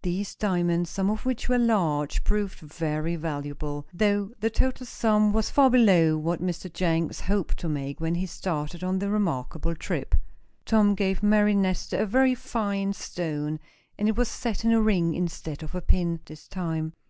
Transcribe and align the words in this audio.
These 0.00 0.34
diamonds, 0.36 0.88
some 0.88 1.10
of 1.10 1.26
which 1.26 1.50
were 1.50 1.58
large, 1.58 2.24
proved 2.24 2.60
very 2.60 3.14
valuable, 3.14 3.86
though 3.92 4.30
the 4.40 4.48
total 4.48 4.86
sum 4.86 5.34
was 5.34 5.50
far 5.50 5.68
below 5.68 6.16
what 6.16 6.40
Mr. 6.40 6.72
Jenks 6.72 7.20
hoped 7.20 7.58
to 7.58 7.68
make 7.68 8.00
when 8.00 8.14
he 8.14 8.24
started 8.24 8.82
on 8.82 8.98
the 9.00 9.10
remarkable 9.10 9.74
trip. 9.76 10.14
Tom 10.64 10.94
gave 10.94 11.22
Mary 11.22 11.52
Nestor 11.54 11.98
a 11.98 12.06
very 12.06 12.34
fine 12.34 12.94
stone, 12.94 13.60
and 13.98 14.08
it 14.08 14.16
was 14.16 14.28
set 14.28 14.64
in 14.64 14.72
a 14.72 14.80
ring, 14.80 15.12
instead 15.12 15.62
of 15.62 15.74
a 15.74 15.82
pin, 15.82 16.20
this 16.24 16.48
time. 16.48 16.94